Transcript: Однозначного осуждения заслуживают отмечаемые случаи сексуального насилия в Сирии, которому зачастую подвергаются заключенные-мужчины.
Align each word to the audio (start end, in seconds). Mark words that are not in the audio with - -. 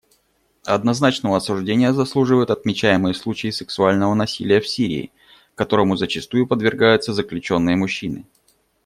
Однозначного 0.65 1.37
осуждения 1.37 1.93
заслуживают 1.93 2.49
отмечаемые 2.49 3.13
случаи 3.13 3.51
сексуального 3.51 4.15
насилия 4.15 4.59
в 4.59 4.67
Сирии, 4.67 5.11
которому 5.53 5.95
зачастую 5.95 6.47
подвергаются 6.47 7.13
заключенные-мужчины. 7.13 8.25